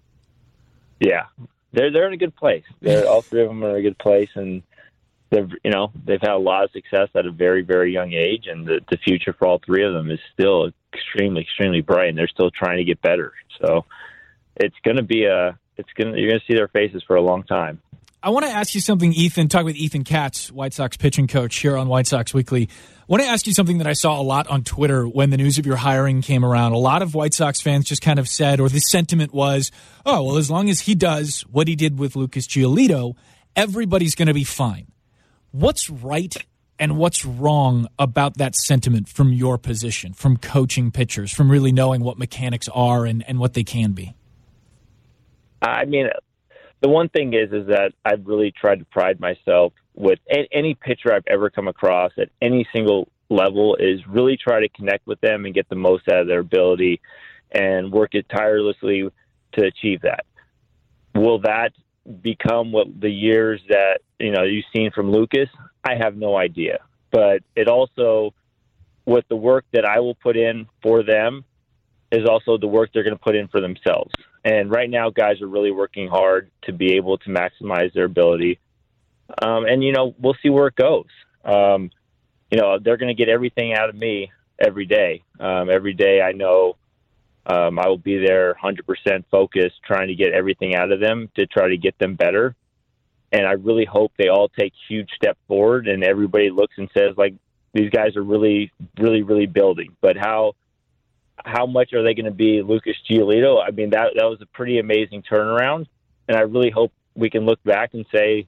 [0.99, 1.25] Yeah,
[1.71, 2.63] they're they're in a good place.
[2.81, 4.63] They're all three of them are in a good place, and
[5.29, 8.45] they've you know they've had a lot of success at a very very young age,
[8.47, 12.17] and the the future for all three of them is still extremely extremely bright, and
[12.17, 13.31] they're still trying to get better.
[13.61, 13.85] So
[14.57, 17.15] it's going to be a it's going to you're going to see their faces for
[17.15, 17.81] a long time.
[18.21, 19.47] I want to ask you something, Ethan.
[19.47, 22.67] Talk with Ethan Katz, White Sox pitching coach here on White Sox Weekly.
[22.67, 25.37] I want to ask you something that I saw a lot on Twitter when the
[25.37, 26.73] news of your hiring came around.
[26.73, 29.71] A lot of White Sox fans just kind of said, or the sentiment was,
[30.05, 33.15] oh, well, as long as he does what he did with Lucas Giolito,
[33.55, 34.91] everybody's going to be fine.
[35.51, 36.35] What's right
[36.77, 42.01] and what's wrong about that sentiment from your position, from coaching pitchers, from really knowing
[42.01, 44.13] what mechanics are and, and what they can be?
[45.61, 46.09] I mean,
[46.81, 50.19] the one thing is, is that I've really tried to pride myself with
[50.51, 55.05] any pitcher I've ever come across at any single level is really try to connect
[55.05, 57.01] with them and get the most out of their ability
[57.51, 59.09] and work it tirelessly
[59.53, 60.25] to achieve that.
[61.15, 61.71] Will that
[62.21, 65.49] become what the years that you know you've seen from Lucas?
[65.83, 66.79] I have no idea,
[67.11, 68.33] but it also
[69.05, 71.43] with the work that I will put in for them
[72.11, 74.11] is also the work they're going to put in for themselves.
[74.43, 78.59] And right now, guys are really working hard to be able to maximize their ability.
[79.41, 81.05] Um, and you know, we'll see where it goes.
[81.43, 81.91] Um,
[82.51, 85.23] you know, they're going to get everything out of me every day.
[85.39, 86.77] Um, every day, I know
[87.45, 91.45] um, I will be there 100% focused, trying to get everything out of them to
[91.45, 92.55] try to get them better.
[93.31, 97.15] And I really hope they all take huge step forward, and everybody looks and says,
[97.17, 97.35] like,
[97.73, 99.95] these guys are really, really, really building.
[100.01, 100.53] But how
[101.45, 103.63] how much are they going to be Lucas Giolito?
[103.65, 105.87] I mean, that that was a pretty amazing turnaround,
[106.27, 108.47] and I really hope we can look back and say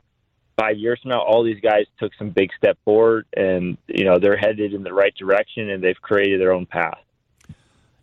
[0.61, 4.19] five years from now, all these guys took some big step forward, and you know
[4.19, 6.99] they're headed in the right direction, and they've created their own path.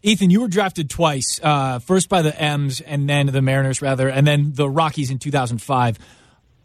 [0.02, 4.08] Ethan, you were drafted twice, uh, first by the M's and then the Mariners, rather,
[4.08, 5.98] and then the Rockies in 2005.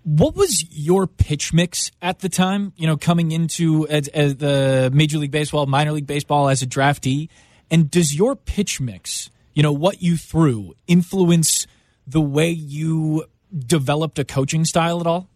[0.03, 2.73] What was your pitch mix at the time?
[2.75, 6.67] You know, coming into as, as the Major League Baseball, minor league baseball as a
[6.67, 7.29] draftee,
[7.73, 11.65] and does your pitch mix, you know, what you threw, influence
[12.05, 13.25] the way you
[13.57, 15.27] developed a coaching style at all?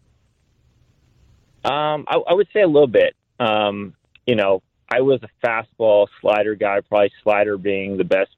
[1.64, 3.16] Um, I, I, would say a little bit.
[3.40, 8.30] Um, you know, I was a fastball slider guy, probably slider being the best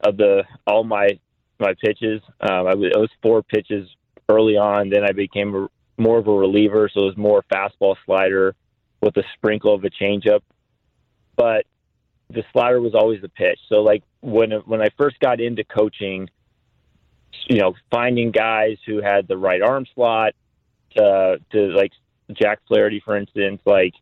[0.00, 1.18] of the all my
[1.60, 2.22] my pitches.
[2.40, 3.86] Um, I was, it was four pitches
[4.30, 4.88] early on.
[4.88, 5.68] Then I became a,
[5.98, 8.54] more of a reliever, so it was more fastball slider
[9.02, 10.40] with a sprinkle of a changeup.
[11.36, 11.66] But
[12.30, 13.60] the slider was always the pitch.
[13.68, 16.28] So like when when I first got into coaching,
[17.48, 20.34] you know, finding guys who had the right arm slot
[20.96, 21.92] to to like
[22.32, 23.94] Jack Flaherty, for instance, like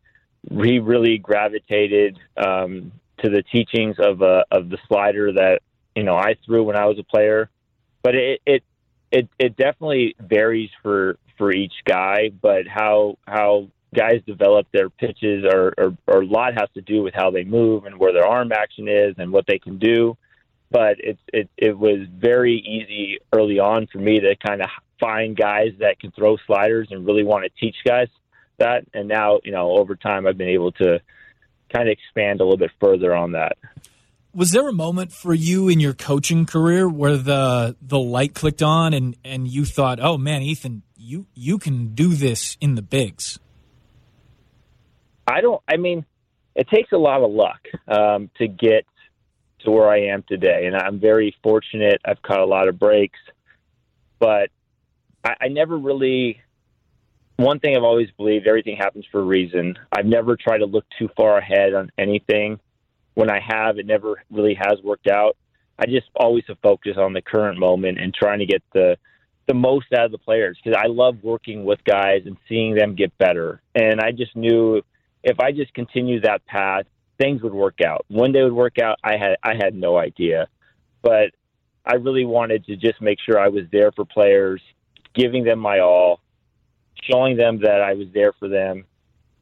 [0.50, 5.60] he really gravitated um, to the teachings of uh, of the slider that
[5.94, 7.50] you know I threw when I was a player.
[8.02, 8.62] But it it
[9.10, 12.30] it, it definitely varies for for each guy.
[12.40, 17.02] But how how guys develop their pitches or, or, or a lot has to do
[17.02, 20.16] with how they move and where their arm action is and what they can do.
[20.70, 24.68] But it, it, it was very easy early on for me to kind of
[25.00, 28.08] find guys that can throw sliders and really want to teach guys
[28.58, 28.84] that.
[28.92, 31.00] And now, you know, over time, I've been able to
[31.72, 33.56] kind of expand a little bit further on that.
[34.34, 38.62] Was there a moment for you in your coaching career where the the light clicked
[38.62, 42.82] on and, and you thought, "Oh man, Ethan, you you can do this in the
[42.82, 43.38] bigs"?
[45.26, 45.62] I don't.
[45.68, 46.04] I mean,
[46.54, 48.86] it takes a lot of luck um, to get
[49.60, 52.00] to where I am today, and I'm very fortunate.
[52.04, 53.18] I've caught a lot of breaks,
[54.18, 54.50] but
[55.24, 56.40] I, I never really.
[57.36, 59.76] One thing I've always believed: everything happens for a reason.
[59.90, 62.60] I've never tried to look too far ahead on anything.
[63.14, 65.36] When I have, it never really has worked out.
[65.78, 68.96] I just always have focused on the current moment and trying to get the
[69.46, 72.94] the most out of the players because I love working with guys and seeing them
[72.94, 73.60] get better.
[73.74, 74.82] And I just knew
[75.24, 76.84] if I just continued that path,
[77.18, 78.04] things would work out.
[78.08, 80.48] One day would work out, I had I had no idea,
[81.02, 81.30] but
[81.84, 84.62] I really wanted to just make sure I was there for players,
[85.14, 86.20] giving them my all,
[87.02, 88.84] showing them that I was there for them,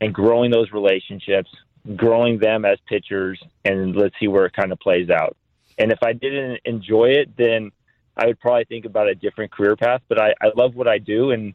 [0.01, 1.51] and growing those relationships,
[1.97, 5.37] growing them as pitchers, and let's see where it kind of plays out.
[5.79, 7.73] And if I didn't enjoy it, then
[8.17, 10.03] I would probably think about a different career path.
[10.09, 11.55] But I, I love what I do, and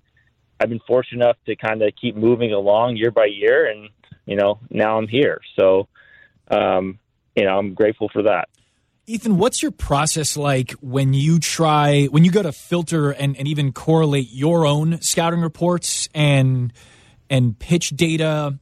[0.59, 3.89] I've been fortunate enough to kind of keep moving along year by year, and
[4.27, 5.41] you know, now I'm here.
[5.57, 5.87] So,
[6.51, 6.99] um,
[7.35, 8.49] you know, I'm grateful for that.
[9.07, 13.47] Ethan, what's your process like when you try, when you go to filter and, and
[13.47, 16.73] even correlate your own scouting reports and
[17.29, 18.57] and pitch data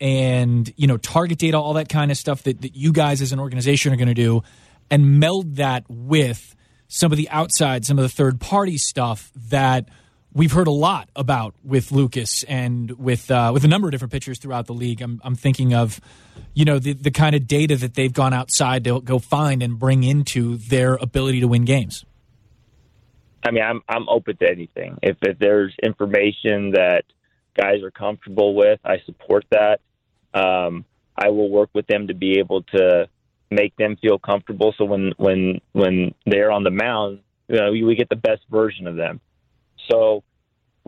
[0.00, 3.32] and you know target data, all that kind of stuff that, that you guys as
[3.32, 4.42] an organization are going to do,
[4.88, 6.54] and meld that with
[6.86, 9.88] some of the outside, some of the third party stuff that
[10.38, 14.12] we've heard a lot about with Lucas and with uh, with a number of different
[14.12, 15.02] pitchers throughout the league.
[15.02, 16.00] I'm, I'm thinking of,
[16.54, 19.78] you know, the the kind of data that they've gone outside to go find and
[19.78, 22.06] bring into their ability to win games.
[23.44, 24.98] I mean, I'm I'm open to anything.
[25.02, 27.02] If if there's information that
[27.54, 29.80] guys are comfortable with, I support that.
[30.32, 30.84] Um,
[31.16, 33.08] I will work with them to be able to
[33.50, 34.72] make them feel comfortable.
[34.78, 38.86] So when when when they're on the mound, you know, we get the best version
[38.86, 39.20] of them.
[39.90, 40.22] So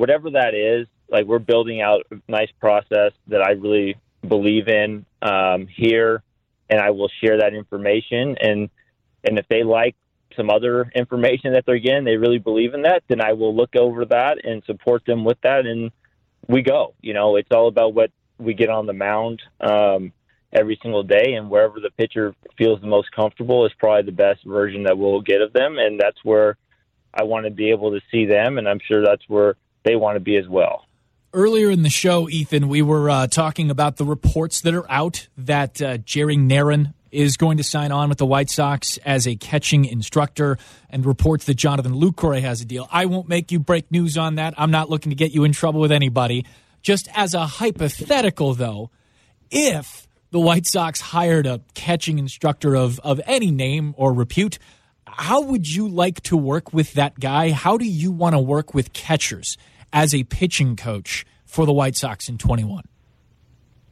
[0.01, 5.05] whatever that is, like we're building out a nice process that I really believe in
[5.21, 6.23] um, here,
[6.71, 8.37] and I will share that information.
[8.41, 8.71] And
[9.23, 9.95] and if they like
[10.35, 13.77] some other information that they're getting, they really believe in that, then I will look
[13.77, 15.91] over that and support them with that, and
[16.49, 16.95] we go.
[17.03, 20.13] You know, it's all about what we get on the mound um,
[20.51, 24.47] every single day, and wherever the pitcher feels the most comfortable is probably the best
[24.47, 26.57] version that we'll get of them, and that's where
[27.13, 30.17] I want to be able to see them, and I'm sure that's where they want
[30.17, 30.87] to be as well.
[31.33, 35.29] Earlier in the show, Ethan, we were uh, talking about the reports that are out
[35.39, 39.37] that uh, Jerry Narron is going to sign on with the White Sox as a
[39.37, 42.89] catching instructor and reports that Jonathan Lucroy has a deal.
[42.91, 44.55] I won't make you break news on that.
[44.57, 46.47] I'm not looking to get you in trouble with anybody.
[46.83, 48.91] Just as a hypothetical, though,
[49.51, 54.59] if the White Sox hired a catching instructor of, of any name or repute,
[55.21, 57.51] how would you like to work with that guy?
[57.51, 59.59] How do you want to work with catchers
[59.93, 62.85] as a pitching coach for the White Sox in 21?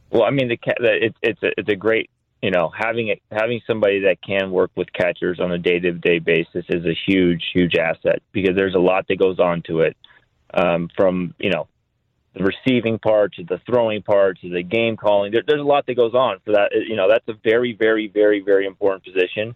[0.09, 2.09] Well, I mean, the, it, it's a, it's a great
[2.41, 5.91] you know having it, having somebody that can work with catchers on a day to
[5.91, 9.81] day basis is a huge huge asset because there's a lot that goes on to
[9.81, 9.97] it
[10.53, 11.67] um, from you know
[12.33, 15.31] the receiving part to the throwing part to the game calling.
[15.31, 16.71] There, there's a lot that goes on for that.
[16.73, 19.55] You know that's a very very very very important position.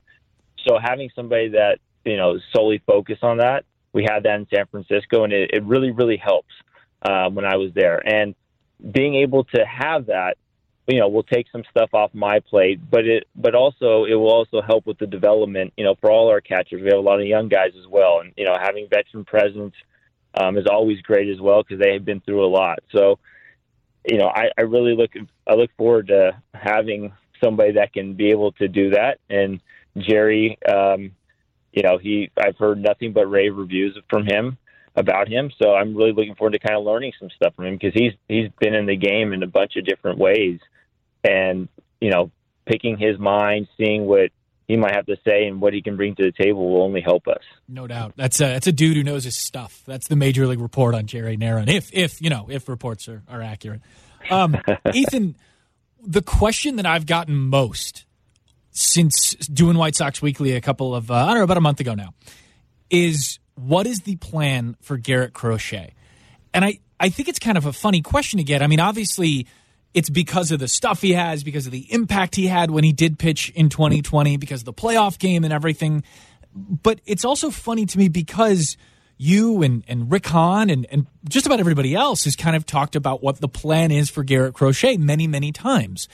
[0.67, 4.65] So having somebody that you know solely focused on that, we had that in San
[4.67, 6.53] Francisco, and it, it really really helps
[7.01, 8.01] uh, when I was there.
[8.05, 8.35] And
[8.91, 10.37] being able to have that
[10.87, 14.31] you know will take some stuff off my plate but it but also it will
[14.31, 16.81] also help with the development you know for all our catchers.
[16.81, 19.75] We have a lot of young guys as well and you know having veteran presence
[20.35, 22.79] um, is always great as well because they have been through a lot.
[22.91, 23.19] So
[24.09, 25.11] you know I, I really look
[25.47, 29.61] I look forward to having somebody that can be able to do that and
[29.97, 31.11] Jerry um,
[31.71, 34.57] you know he I've heard nothing but rave reviews from him
[34.95, 35.51] about him.
[35.61, 38.13] So I'm really looking forward to kind of learning some stuff from him because he's
[38.27, 40.59] he's been in the game in a bunch of different ways
[41.23, 41.67] and
[41.99, 42.31] you know
[42.65, 44.31] picking his mind, seeing what
[44.67, 47.01] he might have to say and what he can bring to the table will only
[47.01, 47.41] help us.
[47.67, 48.13] No doubt.
[48.15, 49.83] That's a, that's a dude who knows his stuff.
[49.85, 51.67] That's the major league report on Jerry Narron.
[51.67, 53.81] If if you know if reports are are accurate.
[54.29, 54.55] Um,
[54.93, 55.35] Ethan,
[56.01, 58.05] the question that I've gotten most
[58.73, 61.79] since doing White Sox Weekly a couple of uh, I don't know about a month
[61.79, 62.13] ago now
[62.89, 65.93] is what is the plan for Garrett Crochet?
[66.53, 68.61] And I I think it's kind of a funny question to get.
[68.61, 69.47] I mean, obviously
[69.93, 72.91] it's because of the stuff he has, because of the impact he had when he
[72.91, 76.03] did pitch in 2020, because of the playoff game and everything.
[76.55, 78.75] But it's also funny to me because
[79.17, 82.95] you and, and Rick Hahn and, and just about everybody else has kind of talked
[82.95, 86.07] about what the plan is for Garrett Crochet many, many times.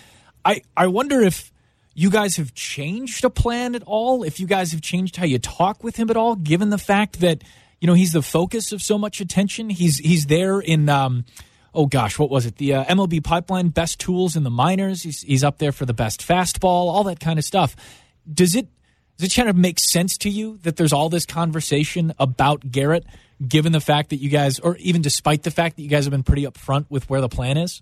[0.43, 1.51] I, I wonder if
[1.99, 5.37] you guys have changed a plan at all, if you guys have changed how you
[5.37, 7.43] talk with him at all, given the fact that,
[7.81, 9.69] you know, he's the focus of so much attention.
[9.69, 11.25] He's he's there in um,
[11.73, 12.55] oh gosh, what was it?
[12.55, 15.03] The uh, MLB pipeline best tools in the minors.
[15.03, 17.75] He's, he's up there for the best fastball, all that kind of stuff.
[18.33, 18.69] Does it
[19.17, 23.05] does it kind of make sense to you that there's all this conversation about Garrett,
[23.45, 26.11] given the fact that you guys, or even despite the fact that you guys have
[26.11, 27.81] been pretty upfront with where the plan is?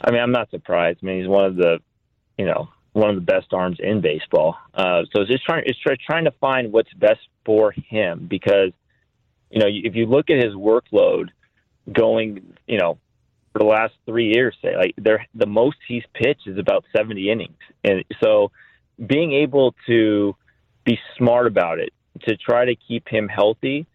[0.00, 1.00] I mean, I'm not surprised.
[1.02, 1.80] I mean, he's one of the,
[2.38, 4.56] you know, one of the best arms in baseball.
[4.72, 8.72] Uh, so it's just trying, it's trying to find what's best for him because,
[9.50, 11.28] you know, if you look at his workload
[11.92, 12.98] going, you know,
[13.52, 17.30] for the last three years, say like there, the most he's pitched is about 70
[17.30, 18.50] innings, and so
[19.04, 20.34] being able to
[20.84, 21.92] be smart about it
[22.22, 23.86] to try to keep him healthy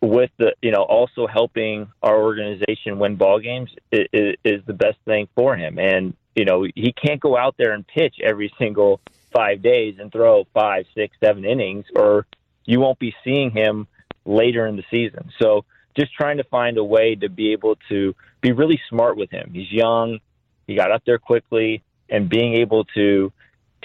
[0.00, 4.96] with the you know also helping our organization win ball games is, is, the best
[5.04, 9.00] thing for him and you know he can't go out there and pitch every single
[9.32, 12.26] five days and throw five six seven innings or
[12.64, 13.86] you won't be seeing him
[14.24, 15.64] later in the season so
[15.98, 19.50] just trying to find a way to be able to be really smart with him.
[19.52, 20.20] He's young,
[20.66, 23.32] he got up there quickly, and being able to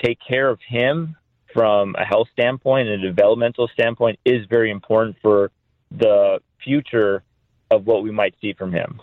[0.03, 1.15] take care of him
[1.53, 5.51] from a health standpoint and a developmental standpoint is very important for
[5.91, 7.23] the future
[7.69, 9.01] of what we might see from him.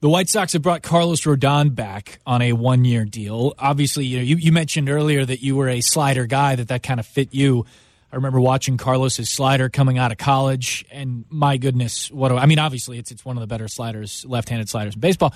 [0.00, 3.52] The White Sox have brought Carlos Rodon back on a one-year deal.
[3.58, 6.82] Obviously, you know, you, you mentioned earlier that you were a slider guy, that that
[6.82, 7.66] kind of fit you.
[8.10, 12.46] I remember watching Carlos's slider coming out of college, and my goodness, what do, I
[12.46, 12.58] mean?
[12.58, 15.34] Obviously, it's it's one of the better sliders, left-handed sliders in baseball.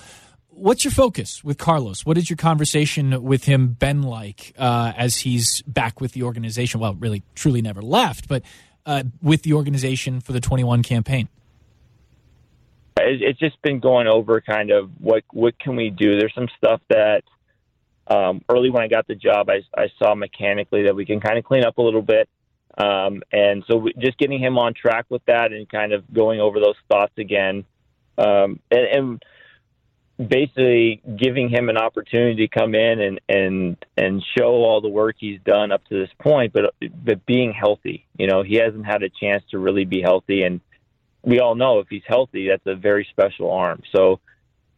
[0.49, 2.03] What's your focus with Carlos?
[2.03, 6.79] What has your conversation with him been like uh, as he's back with the organization?
[6.79, 8.41] Well, really, truly never left, but
[8.87, 11.29] uh, with the organization for the 21 campaign.
[12.97, 16.17] It's just been going over kind of what what can we do.
[16.17, 17.23] There's some stuff that
[18.07, 21.37] um, early when I got the job, I, I saw mechanically that we can kind
[21.37, 22.29] of clean up a little bit.
[22.77, 26.39] Um, and so we, just getting him on track with that and kind of going
[26.39, 27.63] over those thoughts again,
[28.17, 29.21] um, and,
[30.19, 34.89] and basically giving him an opportunity to come in and, and, and show all the
[34.89, 38.85] work he's done up to this point, but, but being healthy, you know, he hasn't
[38.85, 40.43] had a chance to really be healthy.
[40.43, 40.61] And
[41.25, 43.81] we all know if he's healthy, that's a very special arm.
[43.93, 44.19] So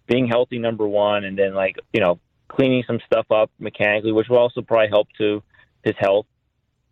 [0.07, 4.27] being healthy, number one, and then like, you know, cleaning some stuff up mechanically, which
[4.29, 5.43] will also probably help to
[5.83, 6.25] his health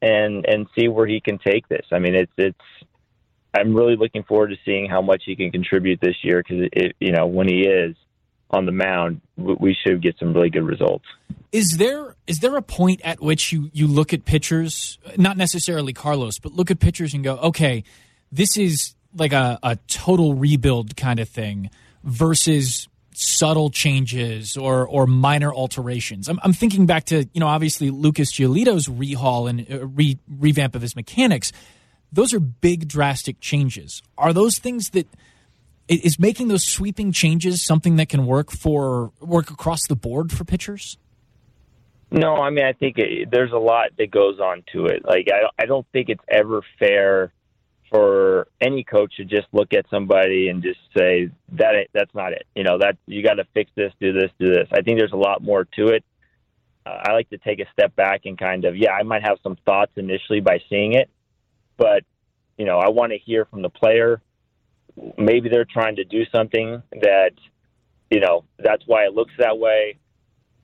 [0.01, 1.86] and and see where he can take this.
[1.91, 2.58] I mean, it's it's.
[3.58, 7.14] I'm really looking forward to seeing how much he can contribute this year because you
[7.14, 7.95] know when he is,
[8.49, 11.06] on the mound, we should get some really good results.
[11.51, 15.93] Is there is there a point at which you you look at pitchers, not necessarily
[15.93, 17.84] Carlos, but look at pitchers and go, okay,
[18.32, 21.70] this is like a, a total rebuild kind of thing
[22.03, 22.88] versus
[23.18, 26.28] subtle changes or or minor alterations.
[26.28, 30.76] I'm, I'm thinking back to you know obviously Lucas Giolito's rehaul and uh, re, revamp
[30.76, 31.51] of his mechanics.
[32.11, 34.01] Those are big drastic changes.
[34.18, 35.07] Are those things that
[35.88, 40.43] is making those sweeping changes something that can work for work across the board for
[40.43, 40.97] pitchers?
[42.11, 45.05] No, I mean I think it, there's a lot that goes on to it.
[45.05, 47.32] Like I, I don't think it's ever fair
[47.90, 52.46] for any coach to just look at somebody and just say that that's not it.
[52.56, 54.68] You know that you got to fix this, do this, do this.
[54.72, 56.04] I think there's a lot more to it.
[56.86, 59.38] Uh, I like to take a step back and kind of yeah, I might have
[59.44, 61.10] some thoughts initially by seeing it,
[61.78, 62.04] but
[62.58, 64.22] you know I want to hear from the player
[65.18, 67.32] maybe they're trying to do something that
[68.10, 69.98] you know that's why it looks that way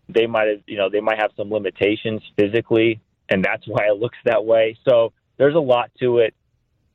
[0.10, 3.98] they might have you know they might have some limitations physically and that's why it
[3.98, 6.34] looks that way so there's a lot to it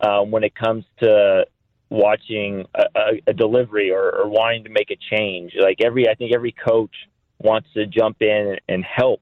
[0.01, 1.47] um, when it comes to
[1.89, 6.35] watching a, a, delivery or, or wanting to make a change like every i think
[6.35, 6.91] every coach
[7.39, 9.21] wants to jump in and help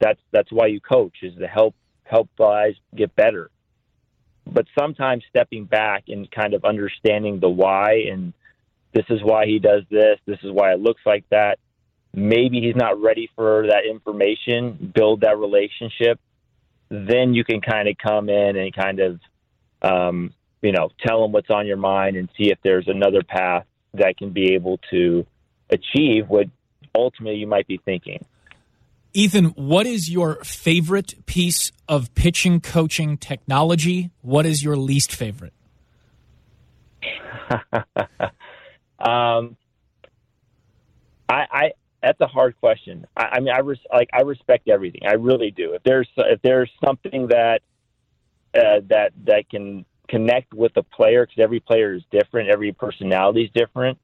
[0.00, 3.50] that's that's why you coach is to help help guys get better
[4.46, 8.32] but sometimes stepping back and kind of understanding the why and
[8.96, 11.58] this is why he does this, this is why it looks like that.
[12.14, 16.18] Maybe he's not ready for that information, build that relationship.
[16.88, 19.20] Then you can kind of come in and kind of,
[19.82, 23.64] um, you know, tell them what's on your mind and see if there's another path
[23.94, 25.26] that can be able to
[25.70, 26.46] achieve what
[26.94, 28.24] ultimately you might be thinking.
[29.12, 34.10] Ethan, what is your favorite piece of pitching coaching technology?
[34.20, 35.54] What is your least favorite?
[38.98, 39.56] um,
[41.28, 41.70] I, I
[42.02, 43.06] that's a hard question.
[43.16, 45.02] I, I mean, I res, like I respect everything.
[45.06, 45.72] I really do.
[45.72, 47.62] If there's if there's something that
[48.54, 53.44] uh, that that can connect with a player, because every player is different, every personality
[53.44, 53.98] is different,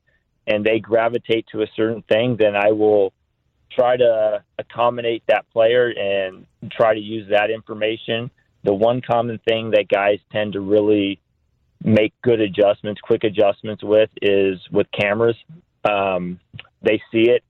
[0.47, 3.13] and they gravitate to a certain thing, then I will
[3.71, 8.31] try to accommodate that player and try to use that information.
[8.65, 11.21] The one common thing that guys tend to really
[11.83, 15.37] make good adjustments, quick adjustments with is with cameras.
[15.85, 16.39] Um,
[16.83, 17.43] they see it.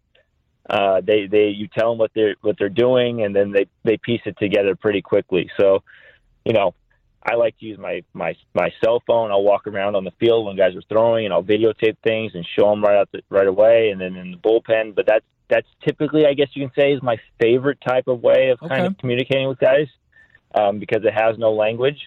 [0.68, 3.96] Uh, they they you tell them what they're what they're doing, and then they they
[3.96, 5.50] piece it together pretty quickly.
[5.58, 5.82] So,
[6.44, 6.74] you know,
[7.24, 9.30] I like to use my my my cell phone.
[9.30, 12.46] I'll walk around on the field when guys are throwing, and I'll videotape things and
[12.58, 13.90] show them right out the, right away.
[13.90, 17.02] And then in the bullpen, but that's that's typically, I guess you can say, is
[17.02, 18.74] my favorite type of way of okay.
[18.74, 19.86] kind of communicating with guys
[20.54, 21.98] um, because it has no language.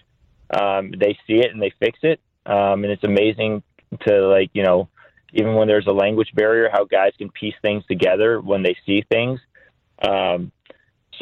[0.50, 3.62] Um, they see it and they fix it, um, and it's amazing
[4.06, 4.88] to like you know,
[5.32, 9.02] even when there's a language barrier, how guys can piece things together when they see
[9.10, 9.40] things.
[10.02, 10.52] Um,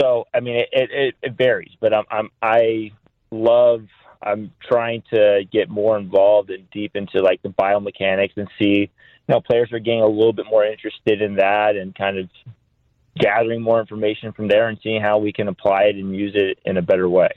[0.00, 2.90] so I mean, it, it, it varies, but I'm, I'm I
[3.34, 3.86] love.
[4.22, 8.90] I'm trying to get more involved and deep into like the biomechanics and see
[9.28, 12.28] you know, players are getting a little bit more interested in that and kind of
[13.18, 16.58] gathering more information from there and seeing how we can apply it and use it
[16.64, 17.30] in a better way.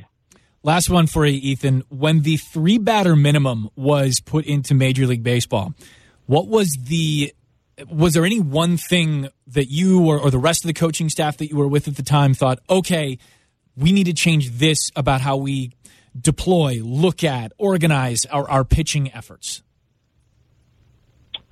[0.63, 1.83] Last one for you, Ethan.
[1.89, 5.73] When the three batter minimum was put into Major League Baseball,
[6.25, 7.33] what was the
[7.89, 11.37] was there any one thing that you or, or the rest of the coaching staff
[11.37, 13.19] that you were with at the time thought, okay,
[13.77, 15.71] we need to change this about how we
[16.21, 19.63] deploy, look at, organize our, our pitching efforts?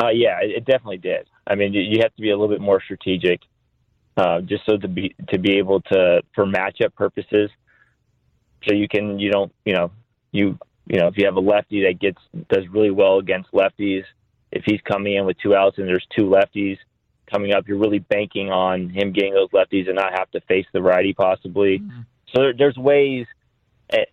[0.02, 1.28] Uh, yeah, it definitely did.
[1.48, 3.42] I mean, you have to be a little bit more strategic,
[4.18, 7.50] uh, just so to be to be able to for matchup purposes.
[8.68, 9.92] So you can you don't you know
[10.32, 10.58] you
[10.88, 12.18] you know if you have a lefty that gets
[12.50, 14.04] does really well against lefties,
[14.52, 16.78] if he's coming in with two outs and there's two lefties
[17.32, 20.66] coming up, you're really banking on him getting those lefties and not have to face
[20.74, 21.80] the righty possibly.
[21.80, 22.02] Mm-hmm.
[22.34, 23.28] So there, there's ways,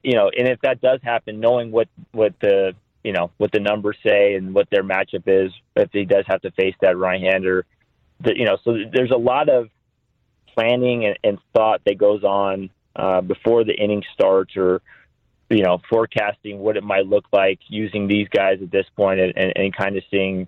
[0.02, 3.60] you know, and if that does happen, knowing what what the you know what the
[3.60, 7.64] numbers say and what their matchup is if he does have to face that right-hander.
[8.20, 9.68] The, you know, so there's a lot of
[10.54, 14.82] planning and, and thought that goes on uh, before the inning starts, or
[15.50, 19.32] you know, forecasting what it might look like using these guys at this point, and,
[19.36, 20.46] and, and kind of seeing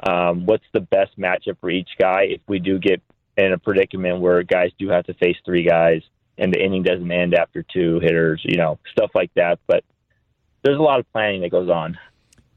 [0.00, 3.00] um, what's the best matchup for each guy if we do get
[3.36, 6.02] in a predicament where guys do have to face three guys
[6.38, 9.58] and the inning doesn't end after two hitters, you know, stuff like that.
[9.66, 9.84] But
[10.62, 11.98] there's a lot of planning that goes on.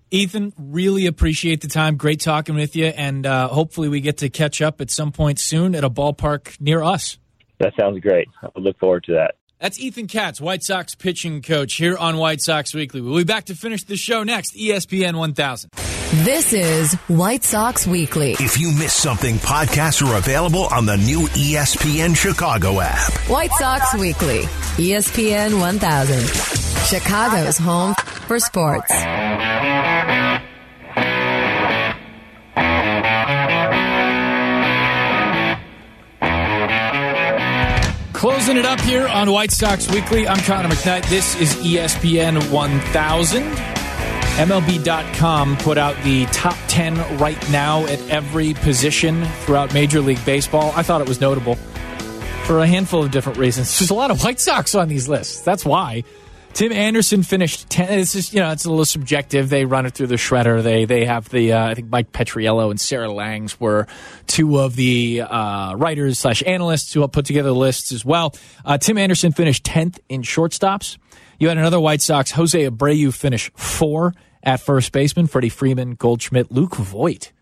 [0.10, 1.98] Ethan, really appreciate the time.
[1.98, 5.38] Great talking with you, and uh, hopefully we get to catch up at some point
[5.38, 7.18] soon at a ballpark near us.
[7.60, 8.30] That sounds great.
[8.42, 9.36] I look forward to that.
[9.60, 13.02] That's Ethan Katz, White Sox pitching coach here on White Sox Weekly.
[13.02, 15.72] We'll be back to finish the show next, ESPN 1000.
[16.24, 18.34] This is White Sox Weekly.
[18.34, 23.12] If you miss something, podcasts are available on the new ESPN Chicago app.
[23.30, 24.44] White Sox Weekly,
[24.78, 26.28] ESPN 1000.
[26.86, 27.96] Chicago's home
[28.28, 28.92] for sports.
[38.28, 40.28] Closing it up here on White Sox Weekly.
[40.28, 41.08] I'm Connor McKnight.
[41.08, 43.44] This is ESPN 1000.
[44.36, 50.74] MLB.com put out the top 10 right now at every position throughout Major League Baseball.
[50.76, 51.56] I thought it was notable
[52.44, 53.80] for a handful of different reasons.
[53.80, 55.40] There's a lot of White Sox on these lists.
[55.40, 56.04] That's why.
[56.58, 58.00] Tim Anderson finished 10.
[58.00, 59.48] It's just, you know, it's a little subjective.
[59.48, 60.64] They run it through the shredder.
[60.64, 63.86] They they have the, uh, I think Mike Petriello and Sarah Langs were
[64.26, 68.34] two of the uh, writers slash analysts who put together the lists as well.
[68.66, 70.98] Uh, Tim Anderson finished 10th in shortstops.
[71.38, 75.28] You had another White Sox, Jose Abreu, finish four at first baseman.
[75.28, 77.34] Freddie Freeman, Goldschmidt, Luke Voit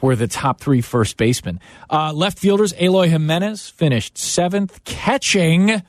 [0.00, 1.60] were the top three first basemen.
[1.90, 4.82] Uh, left fielders, Eloy Jimenez finished seventh.
[4.84, 5.82] Catching,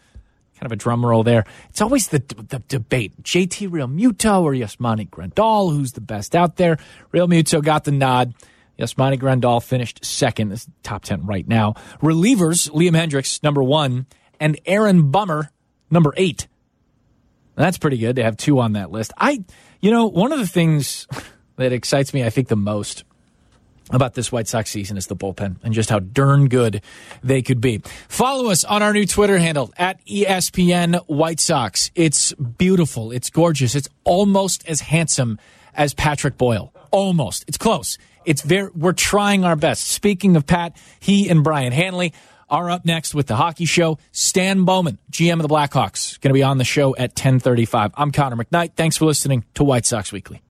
[0.66, 1.45] kind of a drum roll there.
[1.70, 3.22] It's always the, the debate.
[3.22, 6.78] JT Realmuto or Yasmani Grandal, who's the best out there?
[7.13, 8.34] Realmuto got the nod.
[8.80, 10.49] Yasmani Grandal finished second.
[10.49, 11.76] This is top 10 right now.
[12.01, 14.07] Relievers, Liam Hendriks, number one,
[14.39, 15.51] and Aaron Bummer,
[15.91, 16.47] number eight.
[17.55, 18.16] That's pretty good.
[18.16, 19.13] They have two on that list.
[19.18, 19.43] I,
[19.82, 21.07] you know, one of the things
[21.57, 23.03] that excites me, I think, the most
[23.92, 26.82] about this White Sox season is the bullpen and just how darn good
[27.24, 27.82] they could be.
[28.08, 31.92] Follow us on our new Twitter handle at ESPN White Sox.
[31.96, 33.12] It's beautiful.
[33.12, 33.76] It's gorgeous.
[33.76, 35.40] It's almost as handsome
[35.74, 36.74] as Patrick Boyle.
[36.92, 37.46] Almost.
[37.48, 37.98] It's close.
[38.26, 39.88] It's very, we're trying our best.
[39.88, 42.14] Speaking of Pat, he and Brian Hanley
[42.50, 43.98] are up next with the hockey show.
[44.12, 47.92] Stan Bowman, GM of the Blackhawks, going to be on the show at 1035.
[47.96, 48.74] I'm Connor McKnight.
[48.76, 50.42] Thanks for listening to White Sox Weekly.